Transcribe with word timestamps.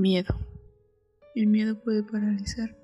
Miedo. 0.00 0.34
El 1.34 1.48
miedo 1.48 1.78
puede 1.78 2.02
paralizar, 2.02 2.74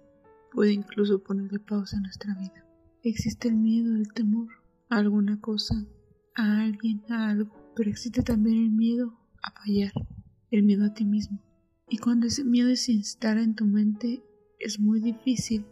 puede 0.52 0.74
incluso 0.74 1.22
ponerle 1.22 1.58
pausa 1.58 1.96
a 1.96 2.00
nuestra 2.00 2.34
vida. 2.34 2.66
Existe 3.02 3.48
el 3.48 3.54
miedo, 3.54 3.96
el 3.96 4.12
temor 4.12 4.48
a 4.90 4.98
alguna 4.98 5.40
cosa, 5.40 5.86
a 6.34 6.60
alguien, 6.60 7.02
a 7.08 7.30
algo, 7.30 7.72
pero 7.74 7.88
existe 7.88 8.22
también 8.22 8.64
el 8.64 8.70
miedo 8.70 9.18
a 9.42 9.50
fallar, 9.50 9.92
el 10.50 10.62
miedo 10.62 10.84
a 10.84 10.92
ti 10.92 11.06
mismo. 11.06 11.40
Y 11.88 11.96
cuando 11.96 12.26
ese 12.26 12.44
miedo 12.44 12.76
se 12.76 12.92
instala 12.92 13.42
en 13.42 13.54
tu 13.54 13.64
mente, 13.64 14.22
es 14.58 14.78
muy 14.78 15.00
difícil 15.00 15.64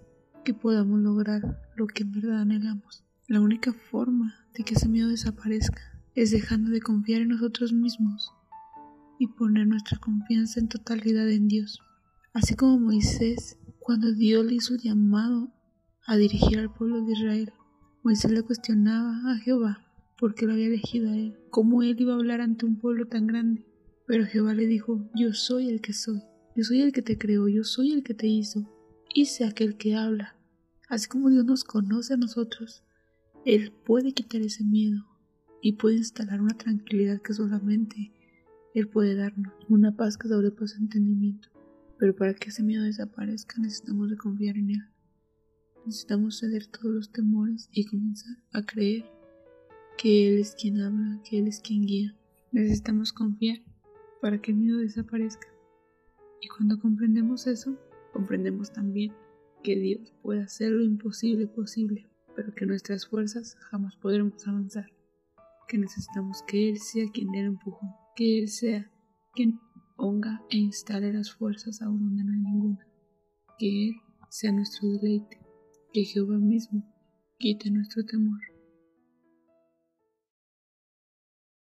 que 0.47 0.55
podamos 0.55 0.99
lograr 1.01 1.61
lo 1.77 1.87
que 1.87 2.05
en 2.05 2.13
verdad 2.13 2.41
anhelamos. 2.41 3.05
La 3.29 3.43
única 3.43 3.75
forma 3.75 4.47
de 4.55 4.65
que 4.65 4.77
ese 4.77 4.89
miedo 4.89 5.11
desaparezca 5.11 5.83
es 6.15 6.31
dejando 6.31 6.71
de 6.71 6.81
confiar 6.81 7.21
en 7.21 7.29
nosotros 7.29 7.75
mismos 7.75 8.33
y 9.19 9.29
poner 9.29 9.67
nuestra 9.67 9.99
confianza 9.99 10.61
en 10.61 10.69
totalidad 10.69 11.29
en 11.31 11.49
Dios. 11.49 11.81
Así 12.33 12.55
como 12.57 12.79
Moisés, 12.79 13.59
cuando 13.81 14.13
Dios 14.13 14.45
le 14.45 14.55
hizo 14.55 14.77
llamado 14.77 15.53
a 16.07 16.17
dirigir 16.17 16.59
al 16.59 16.73
pueblo 16.73 17.05
de 17.05 17.13
Israel, 17.13 17.53
Moisés 18.03 18.31
le 18.31 18.43
cuestionaba 18.43 19.33
a 19.33 19.39
Jehová 19.39 19.85
por 20.19 20.35
qué 20.35 20.47
lo 20.47 20.53
había 20.53 20.67
elegido 20.67 21.11
a 21.11 21.17
él, 21.17 21.39
cómo 21.51 21.83
él 21.83 21.97
iba 21.99 22.13
a 22.13 22.17
hablar 22.17 22.41
ante 22.41 22.67
un 22.67 22.77
pueblo 22.79 23.07
tan 23.07 23.27
grande. 23.27 23.67
Pero 24.07 24.27
Jehová 24.27 24.55
le 24.55 24.67
dijo, 24.67 25.09
yo 25.15 25.33
soy 25.33 25.69
el 25.69 25.81
que 25.81 25.93
soy, 25.93 26.23
yo 26.57 26.65
soy 26.65 26.83
el 26.83 26.93
que 26.93 27.03
te 27.03 27.17
creó, 27.17 27.49
yo 27.49 27.65
soy 27.65 27.93
el 27.93 28.03
que 28.03 28.15
te 28.15 28.27
hizo, 28.27 28.71
hice 29.15 29.45
aquel 29.45 29.77
que 29.77 29.97
habla. 29.97 30.37
Así 30.89 31.09
como 31.09 31.31
Dios 31.31 31.45
nos 31.45 31.65
conoce 31.65 32.15
a 32.15 32.19
nosotros, 32.19 32.83
Él 33.45 33.73
puede 33.85 34.13
quitar 34.13 34.43
ese 34.43 34.65
miedo 34.65 35.07
y 35.63 35.75
puede 35.75 35.97
instalar 35.97 36.43
una 36.43 36.57
tranquilidad 36.57 37.23
que 37.23 37.33
solamente 37.33 38.13
él 38.75 38.89
puede 38.89 39.15
darnos 39.15 39.55
una 39.69 39.97
paz 39.97 40.19
que 40.19 40.27
sobrepasa 40.27 40.79
entendimiento. 40.79 41.49
Pero 41.97 42.17
para 42.17 42.35
que 42.35 42.49
ese 42.49 42.65
miedo 42.65 42.83
desaparezca 42.83 43.57
necesitamos 43.61 44.11
de 44.11 44.17
confiar 44.17 44.57
en 44.57 44.71
Él. 44.71 44.83
Necesitamos 45.87 46.41
ceder 46.41 46.67
todos 46.67 46.93
los 46.93 47.13
temores 47.13 47.69
y 47.71 47.85
comenzar 47.85 48.37
a 48.53 48.63
creer 48.63 49.05
que 49.97 50.27
Él 50.27 50.41
es 50.41 50.57
quien 50.57 50.81
habla, 50.81 51.21
que 51.23 51.39
Él 51.39 51.47
es 51.47 51.61
quien 51.61 51.87
guía. 51.87 52.17
Necesitamos 52.51 53.13
confiar 53.13 53.59
para 54.21 54.41
que 54.43 54.51
el 54.51 54.57
miedo 54.57 54.79
desaparezca. 54.79 55.47
Y 56.41 56.49
cuando 56.49 56.81
comprendemos 56.81 57.47
eso, 57.47 57.79
comprendemos 58.13 58.73
también 58.73 59.13
que 59.63 59.77
Dios 59.77 60.13
puede 60.21 60.43
hacer 60.43 60.73
lo 60.73 60.83
imposible 60.83 61.47
posible, 61.47 62.09
pero 62.35 62.53
que 62.53 62.67
nuestras 62.67 63.07
fuerzas 63.07 63.57
jamás 63.71 63.95
podremos 63.97 64.45
avanzar. 64.49 64.91
Que 65.69 65.79
necesitamos 65.79 66.43
que 66.43 66.71
Él 66.71 66.79
sea 66.81 67.09
quien 67.13 67.31
dé 67.31 67.39
el 67.39 67.47
empujón 67.47 68.04
que 68.15 68.39
Él 68.39 68.49
sea 68.49 68.91
quien 69.33 69.59
ponga 69.97 70.43
e 70.51 70.59
instale 70.59 71.13
las 71.13 71.33
fuerzas 71.33 71.83
aún 71.83 72.01
donde 72.01 72.25
no 72.25 72.33
hay 72.33 72.41
ninguna, 72.41 72.87
que 73.59 73.89
Él 73.89 73.95
sea 74.31 74.53
nuestro 74.53 74.89
deleite, 74.89 75.41
que 75.93 76.05
Jehová 76.05 76.39
mismo 76.39 76.85
quite 77.39 77.71
nuestro 77.71 78.05
temor. 78.05 78.41